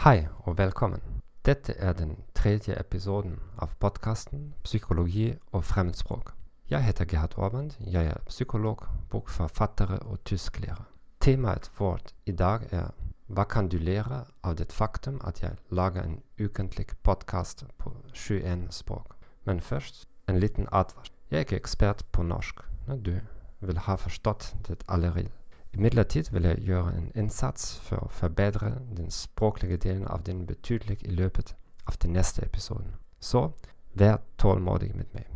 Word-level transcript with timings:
Hei 0.00 0.26
og 0.38 0.58
velkommen. 0.58 1.00
Dette 1.44 1.74
er 1.76 1.92
den 1.92 2.14
tredje 2.34 2.72
episoden 2.80 3.34
av 3.60 3.74
podkasten 3.84 4.54
Psykologi 4.64 5.34
og 5.52 5.64
fremmedspråk. 5.64 6.30
Jeg 6.70 6.86
heter 6.86 7.04
Gerhard 7.04 7.34
Aaband. 7.36 7.74
Jeg 7.84 8.06
er 8.06 8.22
psykolog, 8.26 8.86
bokforfatter 9.10 9.98
og 9.98 10.24
tysklærer. 10.24 10.86
Temaet 11.20 11.68
vårt 11.78 12.14
i 12.26 12.32
dag 12.32 12.64
er 12.72 12.86
Hva 13.28 13.44
kan 13.44 13.68
du 13.68 13.76
lære 13.76 14.24
av 14.42 14.56
det 14.56 14.72
faktum 14.72 15.20
at 15.24 15.42
jeg 15.42 15.60
lager 15.70 16.02
en 16.02 16.22
ukentlig 16.40 16.86
podkast 17.02 17.66
på 17.78 17.92
21 18.14 18.72
språk? 18.72 19.18
Men 19.44 19.60
først 19.60 20.08
en 20.28 20.40
liten 20.40 20.68
advarsel. 20.72 21.12
Jeg 21.30 21.36
er 21.36 21.44
ikke 21.44 21.60
ekspert 21.60 22.06
på 22.12 22.22
norsk. 22.22 22.64
Du 23.04 23.20
vil 23.60 23.78
ha 23.78 23.94
forstått 23.94 24.56
det 24.68 24.80
allerede. 24.88 25.39
Imidlertid 25.72 26.30
vil 26.32 26.42
jeg 26.42 26.64
gjøre 26.66 26.96
en 26.96 27.12
innsats 27.14 27.78
for 27.78 28.04
å 28.04 28.10
forbedre 28.10 28.72
den 28.96 29.10
språklige 29.10 29.76
delen 29.76 30.06
av 30.06 30.24
den 30.26 30.46
betydelig 30.46 30.98
i 31.04 31.14
løpet 31.14 31.54
av 31.86 31.98
den 32.02 32.12
neste 32.12 32.42
episoden. 32.42 32.94
Så 33.20 33.52
vær 33.94 34.18
tålmodig 34.38 34.94
med 34.96 35.06
meg. 35.14 35.26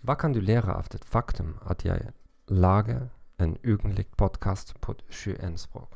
Hva 0.00 0.14
kan 0.14 0.32
du 0.32 0.40
lære 0.40 0.74
av 0.74 0.88
det 0.92 1.04
faktum 1.04 1.58
at 1.66 1.84
jeg 1.84 2.10
lager 2.48 3.08
en 3.38 3.56
ukentlig 3.64 4.06
podkast 4.16 4.74
på 4.80 4.94
21 5.10 5.58
språk? 5.58 5.94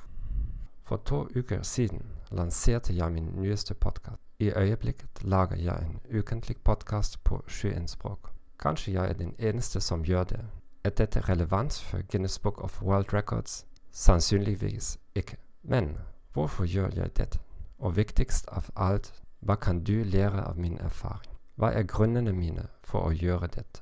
For 0.84 0.96
to 0.96 1.26
uker 1.34 1.62
siden 1.62 2.02
lanserte 2.30 2.94
jeg 2.94 3.12
min 3.12 3.32
nyeste 3.36 3.74
podkast. 3.74 4.20
I 4.38 4.50
øyeblikket 4.50 5.22
lager 5.22 5.56
jeg 5.56 5.82
en 5.82 6.18
ukentlig 6.18 6.56
podkast 6.56 7.24
på 7.24 7.42
21 7.48 7.88
språk. 7.88 8.30
Kanskje 8.58 8.92
jeg 8.92 9.08
er 9.08 9.12
den 9.12 9.34
eneste 9.38 9.80
som 9.80 10.04
gjør 10.04 10.24
det, 10.24 10.44
er 10.84 10.90
dette 10.90 11.20
relevant 11.20 11.72
for 11.72 12.02
Guinness 12.10 12.38
Book 12.38 12.58
of 12.58 12.82
World 12.82 13.12
Records? 13.12 13.66
Sannsynligvis 13.90 14.98
ikke. 15.14 15.36
Men 15.62 15.96
hvorfor 16.32 16.64
gjør 16.64 16.90
jeg 16.94 17.16
dette? 17.16 17.38
Og 17.78 17.96
viktigst 17.96 18.48
av 18.48 18.70
alt, 18.76 19.12
hva 19.40 19.54
kan 19.54 19.80
du 19.84 20.02
lære 20.02 20.44
av 20.44 20.58
min 20.58 20.78
erfaring? 20.78 21.32
Hva 21.56 21.72
er 21.72 21.88
grunnene 21.88 22.32
mine 22.32 22.66
for 22.82 23.08
å 23.08 23.14
gjøre 23.16 23.46
dette? 23.46 23.80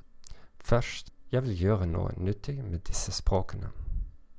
Først, 0.59 1.11
jeg 1.31 1.43
vil 1.43 1.61
gjøre 1.61 1.87
noe 1.87 2.11
nyttig 2.17 2.63
med 2.63 2.79
disse 2.87 3.11
språkene. 3.11 3.71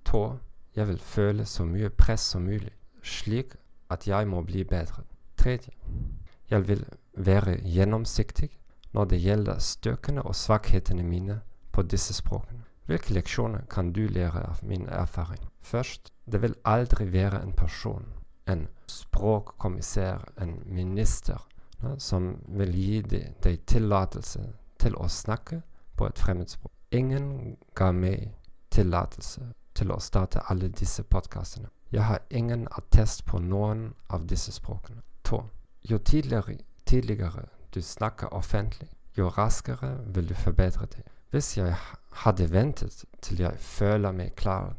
To, 0.05 0.39
jeg 0.77 0.89
vil 0.89 1.01
føle 1.01 1.45
så 1.45 1.65
mye 1.65 1.91
press 1.91 2.21
som 2.33 2.43
mulig, 2.43 2.73
slik 3.03 3.57
at 3.91 4.09
jeg 4.09 4.29
må 4.29 4.41
bli 4.43 4.65
bedre. 4.65 5.05
Tredje, 5.37 5.73
jeg 6.51 6.69
vil 6.69 6.85
være 7.13 7.59
gjennomsiktig 7.61 8.51
når 8.93 9.05
det 9.05 9.21
gjelder 9.21 9.59
styrkene 9.59 10.23
og 10.23 10.35
svakhetene 10.35 11.03
mine 11.03 11.43
på 11.75 11.83
disse 11.83 12.15
språkene. 12.15 12.63
Hvilke 12.87 13.15
leksjoner 13.15 13.65
kan 13.71 13.93
du 13.93 14.07
lære 14.07 14.43
av 14.47 14.61
min 14.63 14.89
erfaring? 14.89 15.41
Først, 15.61 16.13
det 16.33 16.43
vil 16.43 16.55
aldri 16.65 17.13
være 17.13 17.43
en 17.43 17.53
person, 17.53 18.05
en 18.49 18.69
språkkommissær, 18.87 20.25
en 20.41 20.63
minister, 20.67 21.49
ne, 21.83 21.95
som 21.99 22.37
vil 22.49 22.75
gi 22.77 23.01
deg 23.43 23.65
tillatelse 23.67 24.45
til 24.79 24.97
å 24.97 25.09
snakke 25.09 25.63
på 25.97 26.07
et 26.07 26.19
fremmedspråk. 26.19 26.73
Ingen 26.93 27.57
ga 27.75 27.91
meg 27.93 28.35
tillatelse 28.71 29.49
til 29.75 29.91
å 29.91 29.99
starte 30.01 30.45
alle 30.51 30.69
disse 30.69 31.03
podkastene. 31.03 31.69
Jeg 31.93 32.05
har 32.05 32.23
ingen 32.31 32.69
attest 32.79 33.25
på 33.25 33.39
noen 33.39 33.95
av 34.11 34.29
disse 34.29 34.53
språkene. 34.53 35.01
To. 35.25 35.45
Jo 35.91 35.99
tidligere, 35.99 36.59
tidligere 36.87 37.49
du 37.75 37.83
snakker 37.83 38.35
offentlig, 38.35 38.89
jo 39.19 39.29
raskere 39.29 39.97
vil 40.15 40.29
du 40.29 40.35
forbedre 40.35 40.87
deg. 40.87 41.05
Hvis 41.35 41.57
jeg 41.59 41.75
hadde 42.13 42.53
ventet 42.53 43.05
til 43.23 43.41
jeg 43.41 43.57
føler 43.59 44.13
meg 44.13 44.37
klar, 44.37 44.77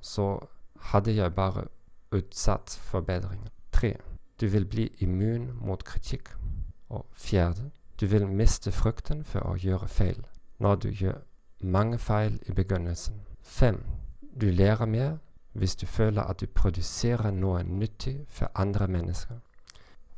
så 0.00 0.38
hadde 0.80 1.12
jeg 1.16 1.34
bare 1.34 1.64
utsatt 2.10 2.78
forbedringen. 2.80 3.48
Tre. 3.72 3.96
Du 4.40 4.46
vil 4.46 4.64
bli 4.64 4.86
immun 4.98 5.50
mot 5.60 5.84
kritikk. 5.84 6.30
Og 6.88 7.06
fjerde. 7.12 7.70
Du 8.00 8.06
vil 8.06 8.24
miste 8.26 8.72
frukten 8.72 9.20
for 9.24 9.44
å 9.44 9.58
gjøre 9.60 9.88
feil 9.88 10.24
når 10.58 10.74
du 10.74 10.88
gjør 10.88 11.20
mange 11.60 11.98
feil 11.98 12.40
i 12.48 12.56
begynnelsen. 12.56 13.20
Fem. 13.42 13.84
Du 14.40 14.48
lærer 14.48 14.86
mer 14.86 15.18
hvis 15.52 15.76
du 15.76 15.86
føler 15.86 16.22
at 16.22 16.40
du 16.40 16.46
produserer 16.46 17.30
noe 17.30 17.62
nyttig 17.68 18.24
for 18.28 18.48
andre 18.54 18.88
mennesker. 18.88 19.44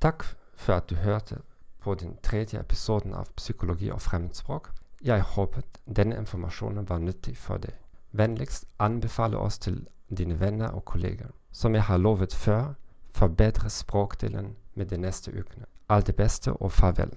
Takk 0.01 0.23
for 0.55 0.79
at 0.79 0.87
du 0.91 0.95
hørte 0.95 1.43
på 1.81 1.95
den 1.95 2.15
tredje 2.23 2.61
episoden 2.61 3.15
av 3.15 3.35
Psykologi 3.37 3.91
og 3.91 4.03
fremmedspråk. 4.03 4.71
Jeg 5.05 5.21
håpet 5.21 5.81
denne 5.97 6.17
informasjonen 6.17 6.89
var 6.89 6.99
nyttig 6.99 7.37
for 7.37 7.61
deg. 7.61 7.75
Vennligst 8.17 8.65
anbefale 8.81 9.37
oss 9.37 9.59
til 9.59 9.83
dine 10.09 10.39
venner 10.41 10.73
og 10.73 10.85
kolleger. 10.85 11.29
Som 11.53 11.75
jeg 11.75 11.83
har 11.83 12.01
lovet 12.01 12.35
før, 12.35 12.73
forbedre 13.13 13.71
språkdelen 13.71 14.57
med 14.75 14.87
de 14.87 14.97
neste 14.97 15.31
ukene. 15.31 15.67
Alt 15.89 16.07
det 16.07 16.17
beste 16.17 16.53
og 16.53 16.73
farvel. 16.73 17.13